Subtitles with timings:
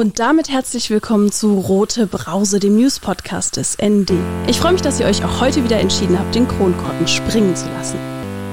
[0.00, 4.12] Und damit herzlich willkommen zu Rote Brause, dem News-Podcast des ND.
[4.46, 7.68] Ich freue mich, dass ihr euch auch heute wieder entschieden habt, den Kronkorken springen zu
[7.68, 7.98] lassen.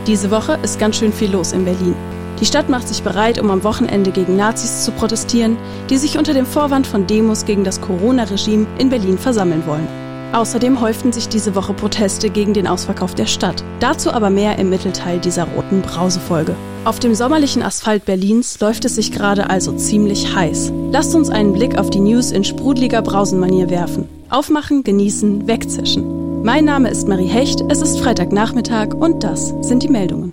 [0.08, 1.96] Diese Woche ist ganz schön viel los in Berlin.
[2.42, 5.56] Die Stadt macht sich bereit, um am Wochenende gegen Nazis zu protestieren,
[5.90, 9.88] die sich unter dem Vorwand von Demos gegen das Corona-Regime in Berlin versammeln wollen.
[10.34, 13.64] Außerdem häuften sich diese Woche Proteste gegen den Ausverkauf der Stadt.
[13.80, 16.58] Dazu aber mehr im Mittelteil dieser roten Brausefolge.
[16.88, 20.72] Auf dem sommerlichen Asphalt Berlins läuft es sich gerade also ziemlich heiß.
[20.90, 24.08] Lasst uns einen Blick auf die News in sprudeliger Brausenmanier werfen.
[24.30, 26.44] Aufmachen, genießen, wegzischen.
[26.44, 30.32] Mein Name ist Marie Hecht, es ist Freitagnachmittag und das sind die Meldungen.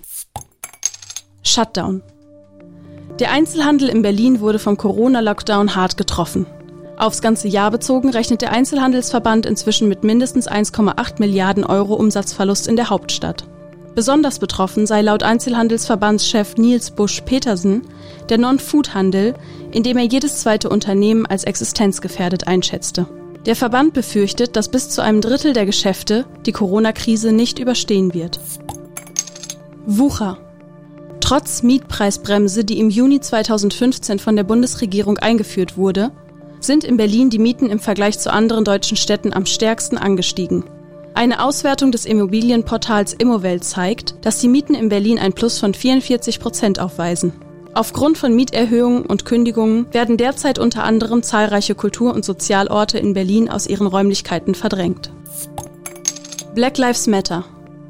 [1.43, 2.05] Shutdown.
[3.19, 6.47] Der Einzelhandel in Berlin wurde vom Corona-Lockdown hart getroffen.
[6.97, 12.77] Aufs ganze Jahr bezogen rechnet der Einzelhandelsverband inzwischen mit mindestens 1,8 Milliarden Euro Umsatzverlust in
[12.77, 13.45] der Hauptstadt.
[13.95, 17.83] Besonders betroffen sei laut Einzelhandelsverbandschef Nils Busch-Petersen
[18.29, 19.35] der Non-Food-Handel,
[19.71, 23.07] in dem er jedes zweite Unternehmen als existenzgefährdet einschätzte.
[23.47, 28.41] Der Verband befürchtet, dass bis zu einem Drittel der Geschäfte die Corona-Krise nicht überstehen wird.
[29.87, 30.39] Wucher.
[31.21, 36.11] Trotz Mietpreisbremse, die im Juni 2015 von der Bundesregierung eingeführt wurde,
[36.61, 40.65] sind in Berlin die Mieten im Vergleich zu anderen deutschen Städten am stärksten angestiegen.
[41.17, 46.41] Eine Auswertung des Immobilienportals Immowelt zeigt, dass die Mieten in Berlin ein Plus von 44
[46.41, 47.33] Prozent aufweisen.
[47.73, 53.49] Aufgrund von Mieterhöhungen und Kündigungen werden derzeit unter anderem zahlreiche Kultur- und Sozialorte in Berlin
[53.49, 55.13] aus ihren Räumlichkeiten verdrängt.
[56.57, 57.45] Black Lives Matter.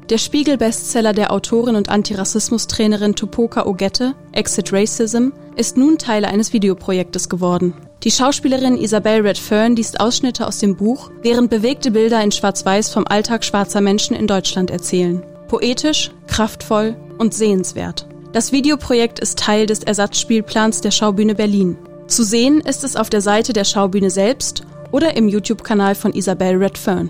[0.09, 7.27] Der Spiegel-Bestseller der Autorin und Antirassismus-Trainerin Tupoka Ogette, Exit Racism, ist nun Teil eines Videoprojektes
[7.27, 7.73] geworden.
[8.05, 13.07] Die Schauspielerin Isabel Redfern liest Ausschnitte aus dem Buch, während bewegte Bilder in Schwarz-Weiß vom
[13.07, 15.23] Alltag schwarzer Menschen in Deutschland erzählen.
[15.47, 18.07] Poetisch, kraftvoll und sehenswert.
[18.31, 21.79] Das Videoprojekt ist Teil des Ersatzspielplans der Schaubühne Berlin.
[22.05, 26.57] Zu sehen ist es auf der Seite der Schaubühne selbst oder im YouTube-Kanal von Isabel
[26.57, 27.09] Redfern.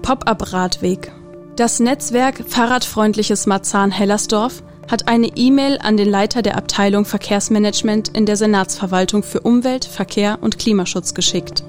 [0.00, 1.12] Pop-up-Radweg.
[1.54, 8.36] Das Netzwerk Fahrradfreundliches Marzahn-Hellersdorf hat eine E-Mail an den Leiter der Abteilung Verkehrsmanagement in der
[8.36, 11.62] Senatsverwaltung für Umwelt, Verkehr und Klimaschutz geschickt.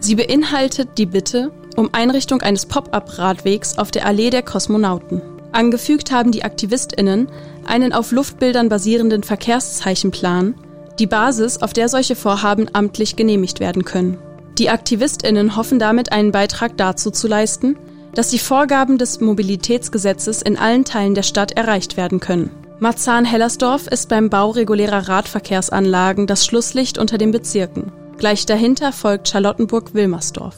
[0.00, 5.22] Sie beinhaltet die Bitte um Einrichtung eines Pop-up-Radwegs auf der Allee der Kosmonauten.
[5.52, 7.28] Angefügt haben die AktivistInnen
[7.64, 10.54] einen auf Luftbildern basierenden Verkehrszeichenplan,
[10.98, 14.18] die Basis, auf der solche Vorhaben amtlich genehmigt werden können.
[14.58, 17.76] Die AktivistInnen hoffen damit einen Beitrag dazu zu leisten,
[18.14, 22.50] dass die Vorgaben des Mobilitätsgesetzes in allen Teilen der Stadt erreicht werden können.
[22.80, 27.92] Marzahn-Hellersdorf ist beim Bau regulärer Radverkehrsanlagen das Schlusslicht unter den Bezirken.
[28.18, 30.56] Gleich dahinter folgt Charlottenburg-Wilmersdorf.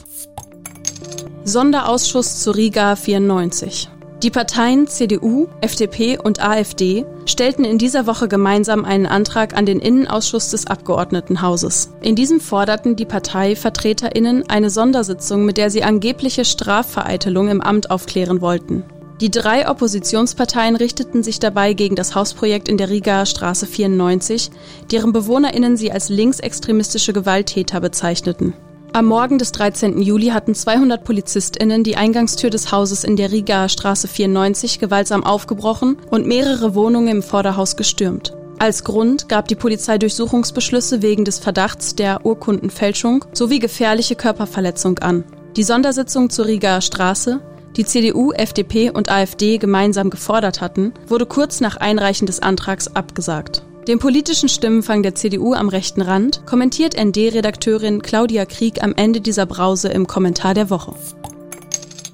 [1.44, 3.90] Sonderausschuss zu Riga 94.
[4.22, 9.78] Die Parteien CDU, FDP und AfD stellten in dieser Woche gemeinsam einen Antrag an den
[9.78, 11.90] Innenausschuss des Abgeordnetenhauses.
[12.00, 18.40] In diesem forderten die Parteivertreterinnen eine Sondersitzung, mit der sie angebliche Strafvereitelung im Amt aufklären
[18.40, 18.84] wollten.
[19.22, 24.50] Die drei Oppositionsparteien richteten sich dabei gegen das Hausprojekt in der Rigaer Straße 94,
[24.92, 28.52] deren BewohnerInnen sie als linksextremistische Gewalttäter bezeichneten.
[28.92, 30.02] Am Morgen des 13.
[30.02, 35.96] Juli hatten 200 PolizistInnen die Eingangstür des Hauses in der Rigaer Straße 94 gewaltsam aufgebrochen
[36.10, 38.34] und mehrere Wohnungen im Vorderhaus gestürmt.
[38.58, 45.24] Als Grund gab die Polizei Durchsuchungsbeschlüsse wegen des Verdachts der Urkundenfälschung sowie gefährliche Körperverletzung an.
[45.56, 47.40] Die Sondersitzung zur Rigaer Straße,
[47.76, 53.62] die CDU, FDP und AfD gemeinsam gefordert hatten, wurde kurz nach Einreichen des Antrags abgesagt.
[53.86, 59.46] Den politischen Stimmenfang der CDU am rechten Rand kommentiert ND-Redakteurin Claudia Krieg am Ende dieser
[59.46, 60.94] Brause im Kommentar der Woche.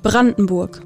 [0.03, 0.83] Brandenburg.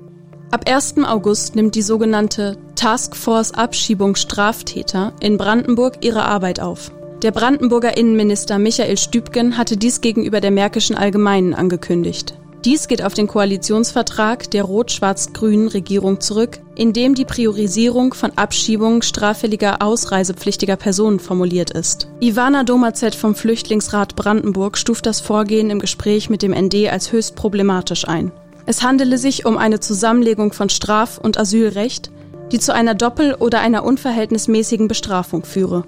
[0.53, 0.99] Ab 1.
[1.05, 6.93] August nimmt die sogenannte Taskforce Abschiebung Straftäter in Brandenburg ihre Arbeit auf.
[7.23, 12.39] Der Brandenburger Innenminister Michael Stübgen hatte dies gegenüber der Märkischen Allgemeinen angekündigt.
[12.67, 19.03] Dies geht auf den Koalitionsvertrag der rot-schwarz-grünen Regierung zurück, in dem die Priorisierung von Abschiebungen
[19.03, 22.09] straffälliger ausreisepflichtiger Personen formuliert ist.
[22.19, 27.37] Ivana Domazet vom Flüchtlingsrat Brandenburg stuft das Vorgehen im Gespräch mit dem ND als höchst
[27.37, 28.33] problematisch ein.
[28.67, 32.11] Es handele sich um eine Zusammenlegung von Straf- und Asylrecht,
[32.51, 35.85] die zu einer Doppel- oder einer unverhältnismäßigen Bestrafung führe.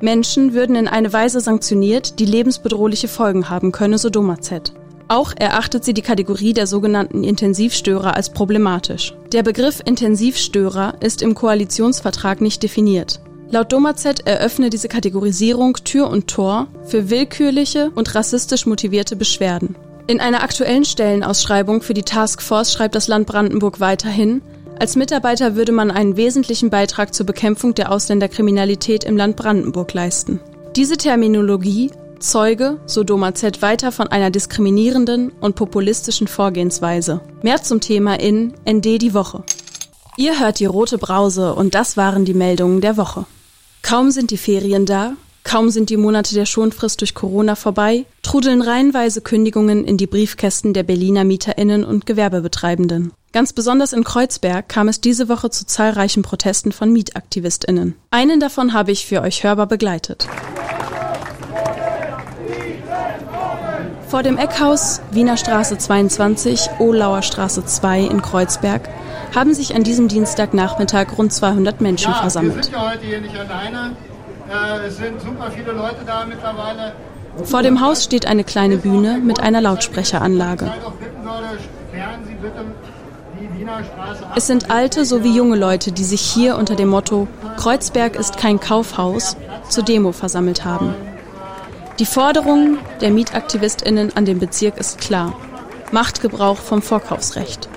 [0.00, 4.72] Menschen würden in eine Weise sanktioniert, die lebensbedrohliche Folgen haben könne, so Domazet.
[5.08, 9.14] Auch erachtet sie die Kategorie der sogenannten Intensivstörer als problematisch.
[9.32, 13.20] Der Begriff Intensivstörer ist im Koalitionsvertrag nicht definiert.
[13.50, 19.74] Laut Domazet eröffne diese Kategorisierung Tür und Tor für willkürliche und rassistisch motivierte Beschwerden.
[20.06, 24.42] In einer aktuellen Stellenausschreibung für die Taskforce schreibt das Land Brandenburg weiterhin,
[24.78, 30.40] als Mitarbeiter würde man einen wesentlichen Beitrag zur Bekämpfung der Ausländerkriminalität im Land Brandenburg leisten.
[30.76, 31.90] Diese Terminologie
[32.20, 37.20] Zeuge, so Doma Z weiter von einer diskriminierenden und populistischen Vorgehensweise.
[37.42, 39.44] Mehr zum Thema in ND die Woche.
[40.16, 43.26] Ihr hört die rote Brause und das waren die Meldungen der Woche.
[43.82, 45.12] Kaum sind die Ferien da,
[45.44, 50.74] kaum sind die Monate der Schonfrist durch Corona vorbei, trudeln reihenweise Kündigungen in die Briefkästen
[50.74, 53.12] der Berliner Mieterinnen und Gewerbebetreibenden.
[53.32, 57.94] Ganz besonders in Kreuzberg kam es diese Woche zu zahlreichen Protesten von Mietaktivistinnen.
[58.10, 60.26] Einen davon habe ich für euch hörbar begleitet.
[64.08, 68.88] Vor dem Eckhaus Wiener Straße 22, Ohlauer Straße 2 in Kreuzberg
[69.34, 72.56] haben sich an diesem Dienstagnachmittag rund 200 Menschen ja, versammelt.
[72.56, 73.96] Wir sind ja heute hier nicht alleine.
[74.48, 76.94] Äh, es sind super viele Leute da mittlerweile.
[77.44, 80.72] Vor dem Haus steht eine kleine Bühne mit einer Lautsprecheranlage.
[84.34, 87.28] Es sind alte sowie junge Leute, die sich hier unter dem Motto
[87.58, 89.36] Kreuzberg ist kein Kaufhaus
[89.68, 90.94] zur Demo versammelt haben.
[91.98, 95.34] Die Forderung der Mietaktivistinnen an den Bezirk ist klar.
[95.90, 97.68] Machtgebrauch vom Vorkaufsrecht.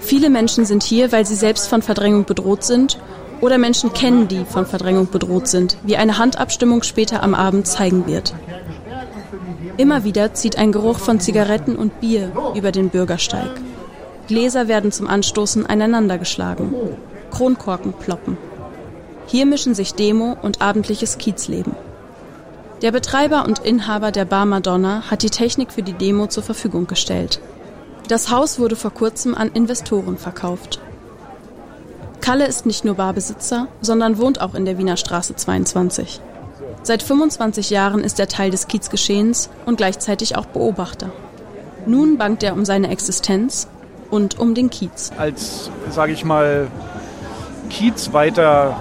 [0.00, 2.98] Viele Menschen sind hier, weil sie selbst von Verdrängung bedroht sind
[3.42, 8.06] oder Menschen kennen, die von Verdrängung bedroht sind, wie eine Handabstimmung später am Abend zeigen
[8.06, 8.32] wird.
[9.76, 13.50] Immer wieder zieht ein Geruch von Zigaretten und Bier über den Bürgersteig.
[14.26, 16.72] Gläser werden zum Anstoßen aneinandergeschlagen.
[17.30, 18.38] Kronkorken ploppen.
[19.26, 21.74] Hier mischen sich Demo und abendliches Kiezleben.
[22.82, 26.86] Der Betreiber und Inhaber der Bar Madonna hat die Technik für die Demo zur Verfügung
[26.86, 27.40] gestellt.
[28.06, 30.80] Das Haus wurde vor kurzem an Investoren verkauft.
[32.20, 36.20] Kalle ist nicht nur Barbesitzer, sondern wohnt auch in der Wiener Straße 22.
[36.84, 41.10] Seit 25 Jahren ist er Teil des Kiezgeschehens und gleichzeitig auch Beobachter.
[41.84, 43.66] Nun bangt er um seine Existenz
[44.10, 45.10] und um den Kiez.
[45.18, 46.68] Als, sage ich mal,
[47.70, 48.80] Kiezweiter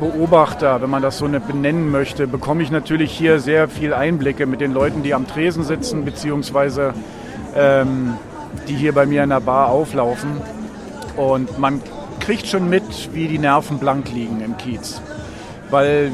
[0.00, 4.60] Beobachter, wenn man das so benennen möchte, bekomme ich natürlich hier sehr viel Einblicke mit
[4.60, 6.94] den Leuten, die am Tresen sitzen, beziehungsweise
[7.54, 8.14] ähm,
[8.66, 10.30] die hier bei mir in der Bar auflaufen.
[11.16, 11.82] Und man
[12.18, 15.00] kriegt schon mit, wie die Nerven blank liegen im Kiez.
[15.70, 16.12] Weil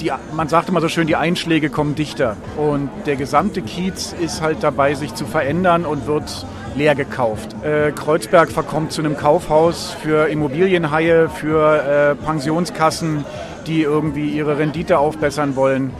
[0.00, 2.36] die, man sagt immer so schön, die Einschläge kommen dichter.
[2.56, 7.56] Und der gesamte Kiez ist halt dabei, sich zu verändern und wird leer gekauft.
[7.64, 13.24] Äh, Kreuzberg verkommt zu einem Kaufhaus für Immobilienhaie, für äh, Pensionskassen,
[13.66, 15.92] die irgendwie ihre Rendite aufbessern wollen.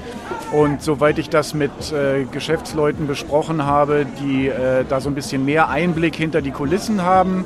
[0.53, 5.45] Und soweit ich das mit äh, Geschäftsleuten besprochen habe, die äh, da so ein bisschen
[5.45, 7.45] mehr Einblick hinter die Kulissen haben,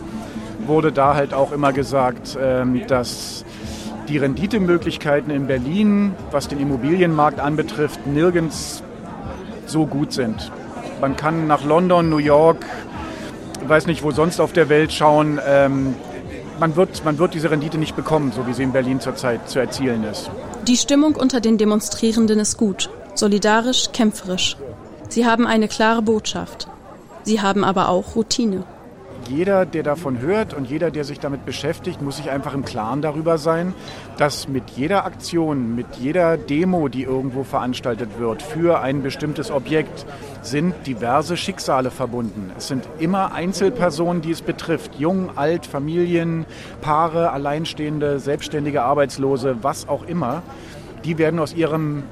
[0.67, 3.45] wurde da halt auch immer gesagt, ähm, dass
[4.13, 8.83] die Renditemöglichkeiten in Berlin, was den Immobilienmarkt anbetrifft, nirgends
[9.65, 10.53] so gut sind.
[11.01, 12.67] Man kann nach London, New York,
[13.67, 15.41] weiß nicht, wo sonst auf der Welt schauen.
[15.47, 15.95] Ähm,
[16.61, 19.61] man, wird, man wird diese Rendite nicht bekommen, so wie sie in Berlin zurzeit zu
[19.61, 20.31] erzielen ist.
[20.69, 24.59] Die Stimmung unter den Demonstrierenden ist gut, solidarisch, kämpferisch.
[25.09, 26.69] Sie haben eine klare Botschaft.
[27.23, 28.65] Sie haben aber auch Routine
[29.29, 33.03] jeder, der davon hört und jeder, der sich damit beschäftigt, muss sich einfach im Klaren
[33.03, 33.75] darüber sein,
[34.19, 40.07] dass mit jeder Aktion, mit jeder Demo, die irgendwo veranstaltet wird, für ein bestimmtes Objekt,
[40.43, 42.51] sind diverse Schicksale verbunden.
[42.57, 44.97] Es sind immer Einzelpersonen, die es betrifft.
[44.97, 46.47] Jung, alt, Familien,
[46.81, 50.43] Paare, Alleinstehende, Selbstständige, Arbeitslose, was auch immer.
[51.05, 52.05] Die werden aus ihrem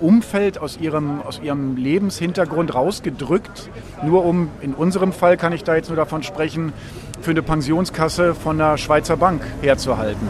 [0.00, 3.70] Umfeld, aus ihrem, aus ihrem Lebenshintergrund rausgedrückt,
[4.04, 6.72] nur um, in unserem Fall kann ich da jetzt nur davon sprechen,
[7.20, 10.28] für eine Pensionskasse von einer Schweizer Bank herzuhalten.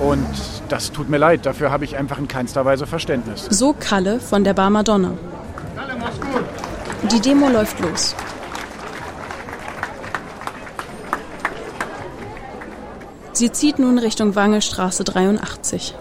[0.00, 0.26] Und
[0.68, 3.46] das tut mir leid, dafür habe ich einfach in keinster Weise Verständnis.
[3.50, 5.12] So Kalle von der Bar Madonna.
[7.10, 8.14] Die Demo läuft los.
[13.32, 15.94] Sie zieht nun Richtung Wangelstraße 83.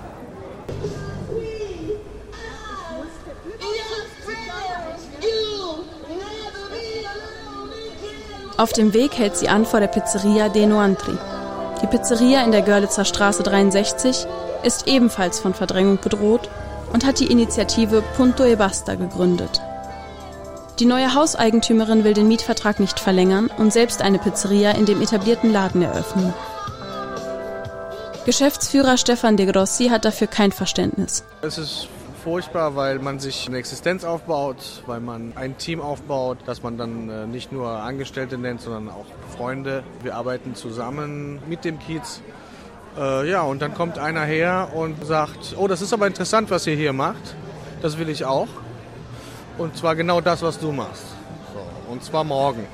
[8.58, 11.16] Auf dem Weg hält sie an vor der Pizzeria De Noantri.
[11.84, 14.26] Die Pizzeria in der Görlitzer Straße 63
[14.64, 16.50] ist ebenfalls von Verdrängung bedroht
[16.92, 19.62] und hat die Initiative Punto e Basta gegründet.
[20.80, 25.52] Die neue Hauseigentümerin will den Mietvertrag nicht verlängern und selbst eine Pizzeria in dem etablierten
[25.54, 26.34] Laden eröffnen.
[28.26, 31.24] Geschäftsführer Stefan de Grossi hat dafür kein Verständnis.
[31.42, 31.88] Es ist
[32.28, 37.10] furchtbar, weil man sich eine Existenz aufbaut, weil man ein Team aufbaut, dass man dann
[37.10, 39.06] äh, nicht nur Angestellte nennt, sondern auch
[39.38, 39.82] Freunde.
[40.04, 42.22] Wir arbeiten zusammen mit dem Kiez.
[42.98, 46.68] Äh, ja, und dann kommt einer her und sagt, oh, das ist aber interessant, was
[46.68, 47.34] ihr hier macht.
[47.82, 48.50] Das will ich auch.
[49.58, 51.06] Und zwar genau das, was du machst.
[51.90, 52.68] Und zwar morgen.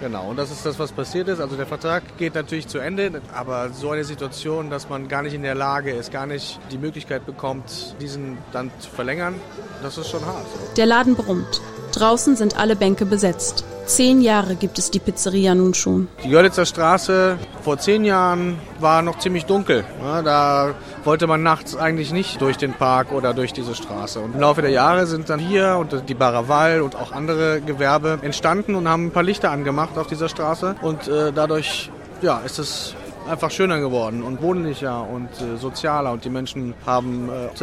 [0.00, 1.40] Genau, und das ist das, was passiert ist.
[1.40, 5.34] Also der Vertrag geht natürlich zu Ende, aber so eine Situation, dass man gar nicht
[5.34, 9.34] in der Lage ist, gar nicht die Möglichkeit bekommt, diesen dann zu verlängern,
[9.82, 10.46] das ist schon hart.
[10.76, 11.60] Der Laden brummt.
[11.92, 13.64] Draußen sind alle Bänke besetzt.
[13.88, 16.08] Zehn Jahre gibt es die Pizzeria nun schon.
[16.22, 19.82] Die Görlitzer Straße vor zehn Jahren war noch ziemlich dunkel.
[20.02, 24.20] Da wollte man nachts eigentlich nicht durch den Park oder durch diese Straße.
[24.20, 28.18] Und im Laufe der Jahre sind dann hier und die Baraval und auch andere Gewerbe
[28.20, 30.76] entstanden und haben ein paar Lichter angemacht auf dieser Straße.
[30.82, 31.90] Und äh, dadurch
[32.20, 32.94] ja, ist es
[33.26, 36.12] einfach schöner geworden und wohnlicher und äh, sozialer.
[36.12, 37.56] Und die Menschen haben äh,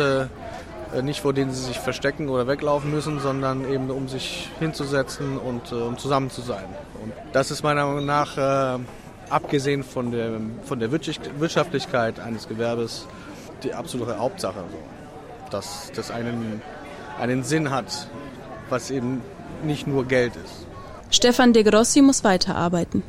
[1.01, 5.71] nicht vor denen sie sich verstecken oder weglaufen müssen, sondern eben um sich hinzusetzen und
[5.71, 6.65] äh, um zusammen zu sein.
[7.03, 8.79] Und das ist meiner Meinung nach, äh,
[9.29, 13.07] abgesehen von der, von der Wirtschaftlichkeit eines Gewerbes,
[13.63, 14.63] die absolute Hauptsache.
[14.71, 15.49] So.
[15.51, 16.61] Dass das einen,
[17.19, 18.07] einen Sinn hat,
[18.69, 19.21] was eben
[19.63, 20.65] nicht nur Geld ist.
[21.09, 23.03] Stefan de Grossi muss weiterarbeiten.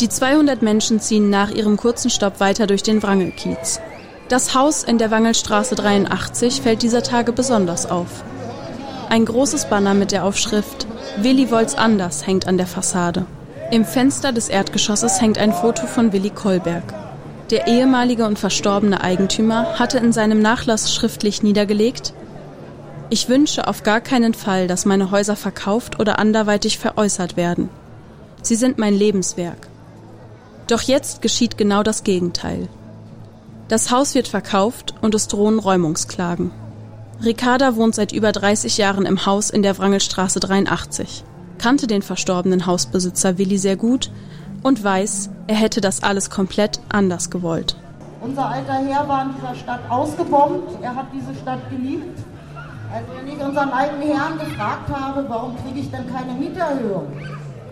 [0.00, 3.80] Die 200 Menschen ziehen nach ihrem kurzen Stopp weiter durch den Wrangelkiez.
[4.28, 8.24] Das Haus in der Wangelstraße 83 fällt dieser Tage besonders auf.
[9.10, 10.86] Ein großes Banner mit der Aufschrift
[11.18, 13.26] Willi wollt's anders hängt an der Fassade.
[13.70, 16.82] Im Fenster des Erdgeschosses hängt ein Foto von Willi Kolberg.
[17.50, 22.14] Der ehemalige und verstorbene Eigentümer hatte in seinem Nachlass schriftlich niedergelegt,
[23.10, 27.68] ich wünsche auf gar keinen Fall, dass meine Häuser verkauft oder anderweitig veräußert werden.
[28.42, 29.68] Sie sind mein Lebenswerk.
[30.66, 32.68] Doch jetzt geschieht genau das Gegenteil.
[33.74, 36.52] Das Haus wird verkauft und es drohen Räumungsklagen.
[37.24, 41.24] Ricarda wohnt seit über 30 Jahren im Haus in der Wrangelstraße 83,
[41.58, 44.12] kannte den verstorbenen Hausbesitzer Willi sehr gut
[44.62, 47.74] und weiß, er hätte das alles komplett anders gewollt.
[48.20, 52.16] Unser alter Herr war in dieser Stadt ausgebombt, er hat diese Stadt geliebt.
[52.92, 57.08] Also wenn ich unseren alten Herrn gefragt habe, warum kriege ich denn keine Mieterhöhung,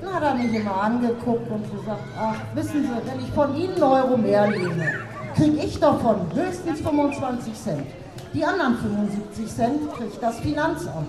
[0.00, 3.80] dann hat er mich immer angeguckt und gesagt, ach, wissen Sie, wenn ich von Ihnen
[3.80, 7.86] Euro mehr lehne, kriege ich davon höchstens 25 Cent.
[8.34, 11.08] Die anderen 75 Cent kriegt das Finanzamt.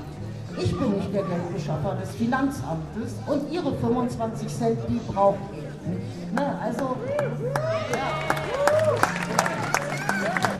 [0.61, 6.35] Ich bin nicht der Geldbeschaffer des Finanzamtes und Ihre 25 Cent, die brauche ich.
[6.35, 6.95] Ne, also,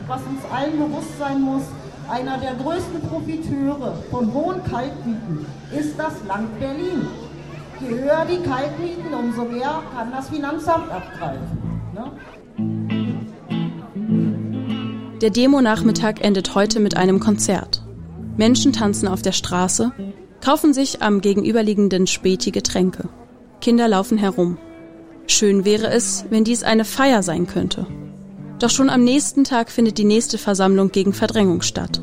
[0.06, 1.62] was uns allen bewusst sein muss,
[2.08, 7.06] einer der größten Profiteure von hohen Kaltmieten ist das Land Berlin.
[7.80, 11.80] Je höher die Kaltmieten, umso mehr kann das Finanzamt abgreifen.
[11.94, 12.10] Ne?
[15.20, 17.82] Der Demo-Nachmittag endet heute mit einem Konzert.
[18.36, 19.92] Menschen tanzen auf der Straße,
[20.40, 23.08] kaufen sich am gegenüberliegenden Späti Getränke.
[23.60, 24.58] Kinder laufen herum.
[25.28, 27.86] Schön wäre es, wenn dies eine Feier sein könnte.
[28.58, 32.02] Doch schon am nächsten Tag findet die nächste Versammlung gegen Verdrängung statt.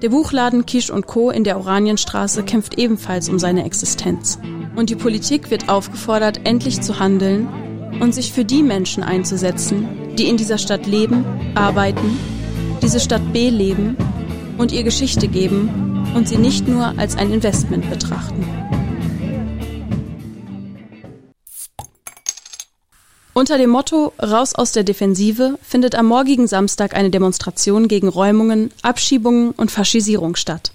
[0.00, 1.30] Der Buchladen Kisch und Co.
[1.30, 4.38] in der Oranienstraße kämpft ebenfalls um seine Existenz.
[4.76, 7.48] Und die Politik wird aufgefordert, endlich zu handeln
[8.00, 12.18] und sich für die Menschen einzusetzen, die in dieser Stadt leben, arbeiten,
[12.82, 13.96] diese Stadt beleben
[14.58, 18.44] und ihr Geschichte geben und sie nicht nur als ein Investment betrachten.
[23.34, 28.70] Unter dem Motto Raus aus der Defensive findet am morgigen Samstag eine Demonstration gegen Räumungen,
[28.82, 30.72] Abschiebungen und Faschisierung statt.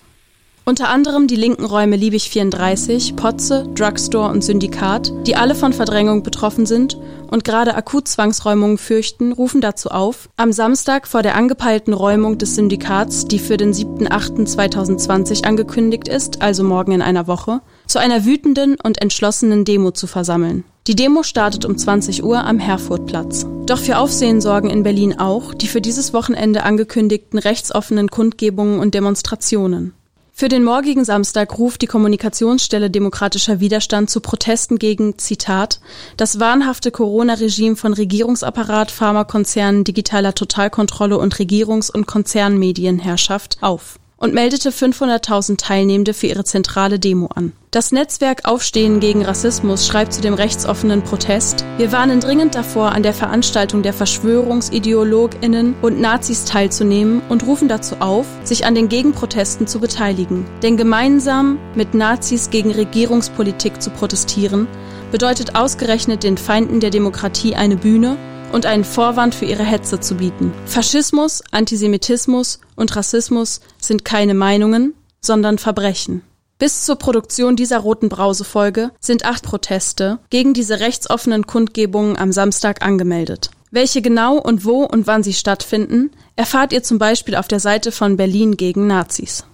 [0.68, 6.24] Unter anderem die linken Räume Liebig 34, Potze, Drugstore und Syndikat, die alle von Verdrängung
[6.24, 6.98] betroffen sind
[7.32, 12.56] und gerade akut Zwangsräumungen fürchten, rufen dazu auf, am Samstag vor der angepeilten Räumung des
[12.56, 18.76] Syndikats, die für den 7.8.2020 angekündigt ist, also morgen in einer Woche, zu einer wütenden
[18.84, 20.66] und entschlossenen Demo zu versammeln.
[20.88, 23.46] Die Demo startet um 20 Uhr am Herfurtplatz.
[23.68, 28.94] Doch für Aufsehen sorgen in Berlin auch die für dieses Wochenende angekündigten rechtsoffenen Kundgebungen und
[28.94, 29.94] Demonstrationen.
[30.40, 35.80] Für den morgigen Samstag ruft die Kommunikationsstelle Demokratischer Widerstand zu Protesten gegen, Zitat,
[36.16, 44.72] das wahnhafte Corona-Regime von Regierungsapparat, Pharmakonzernen, digitaler Totalkontrolle und Regierungs- und Konzernmedienherrschaft auf und meldete
[44.72, 47.54] 500.000 Teilnehmende für ihre zentrale Demo an.
[47.72, 53.04] Das Netzwerk Aufstehen gegen Rassismus schreibt zu dem rechtsoffenen Protest, wir warnen dringend davor, an
[53.04, 59.68] der Veranstaltung der Verschwörungsideologinnen und Nazis teilzunehmen und rufen dazu auf, sich an den Gegenprotesten
[59.68, 60.46] zu beteiligen.
[60.64, 64.68] Denn gemeinsam mit Nazis gegen Regierungspolitik zu protestieren,
[65.12, 68.18] bedeutet ausgerechnet den Feinden der Demokratie eine Bühne
[68.52, 70.54] und einen Vorwand für ihre Hetze zu bieten.
[70.66, 76.22] Faschismus, Antisemitismus und Rassismus sind keine Meinungen, sondern Verbrechen.
[76.60, 82.82] Bis zur Produktion dieser roten Brausefolge sind acht Proteste gegen diese rechtsoffenen Kundgebungen am Samstag
[82.82, 83.52] angemeldet.
[83.70, 87.92] Welche genau und wo und wann sie stattfinden, erfahrt ihr zum Beispiel auf der Seite
[87.92, 89.46] von Berlin gegen Nazis.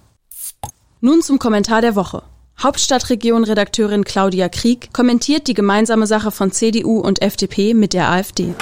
[1.00, 2.22] Nun zum Kommentar der Woche.
[2.62, 8.54] Hauptstadtregion-Redakteurin Claudia Krieg kommentiert die gemeinsame Sache von CDU und FDP mit der AfD.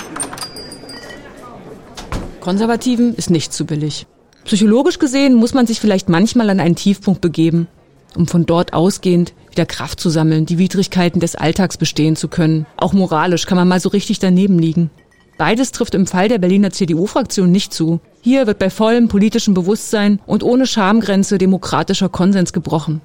[2.42, 4.06] Konservativen ist nicht zu billig.
[4.44, 7.68] Psychologisch gesehen muss man sich vielleicht manchmal an einen Tiefpunkt begeben,
[8.16, 12.66] um von dort ausgehend wieder Kraft zu sammeln, die Widrigkeiten des Alltags bestehen zu können.
[12.76, 14.90] Auch moralisch kann man mal so richtig daneben liegen.
[15.38, 18.00] Beides trifft im Fall der Berliner CDU-Fraktion nicht zu.
[18.22, 23.02] Hier wird bei vollem politischem Bewusstsein und ohne Schamgrenze demokratischer Konsens gebrochen.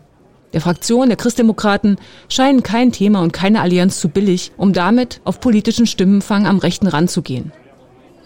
[0.54, 5.40] Der Fraktion der Christdemokraten scheinen kein Thema und keine Allianz zu billig, um damit auf
[5.40, 7.52] politischen Stimmenfang am rechten Rand zu gehen.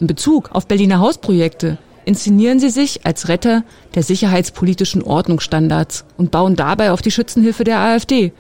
[0.01, 6.55] In Bezug auf Berliner Hausprojekte inszenieren sie sich als Retter der sicherheitspolitischen Ordnungsstandards und bauen
[6.55, 8.34] dabei auf die Schützenhilfe der AfD,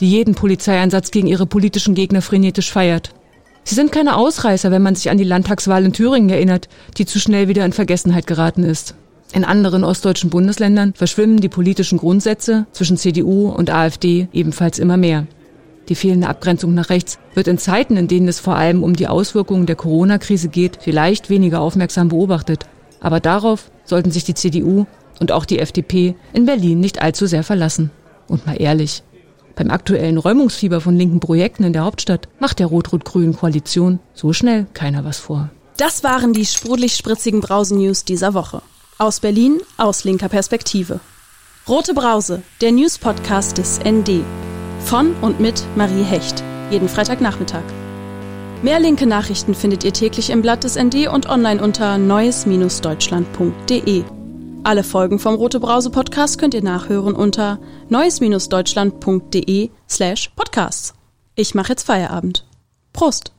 [0.00, 3.10] die jeden Polizeieinsatz gegen ihre politischen Gegner frenetisch feiert.
[3.62, 6.68] Sie sind keine Ausreißer, wenn man sich an die Landtagswahl in Thüringen erinnert,
[6.98, 8.96] die zu schnell wieder in Vergessenheit geraten ist.
[9.32, 15.28] In anderen ostdeutschen Bundesländern verschwimmen die politischen Grundsätze zwischen CDU und AfD ebenfalls immer mehr.
[15.88, 19.08] Die fehlende Abgrenzung nach rechts wird in Zeiten, in denen es vor allem um die
[19.08, 22.66] Auswirkungen der Corona-Krise geht, vielleicht weniger aufmerksam beobachtet.
[23.00, 24.86] Aber darauf sollten sich die CDU
[25.20, 27.90] und auch die FDP in Berlin nicht allzu sehr verlassen.
[28.28, 29.02] Und mal ehrlich,
[29.54, 34.66] beim aktuellen Räumungsfieber von linken Projekten in der Hauptstadt macht der rot-rot-grünen Koalition so schnell
[34.74, 35.50] keiner was vor.
[35.76, 38.62] Das waren die sprudelig-spritzigen Brausen-News dieser Woche.
[38.98, 41.00] Aus Berlin, aus linker Perspektive.
[41.68, 44.22] Rote Brause, der News-Podcast des ND.
[44.84, 46.44] Von und mit Marie Hecht.
[46.70, 47.64] Jeden Freitagnachmittag.
[48.62, 54.04] Mehr linke Nachrichten findet ihr täglich im Blatt des ND und online unter neues-deutschland.de.
[54.62, 60.94] Alle Folgen vom Rote Brause Podcast könnt ihr nachhören unter neues-deutschland.de slash podcasts.
[61.34, 62.46] Ich mache jetzt Feierabend.
[62.92, 63.32] Prost!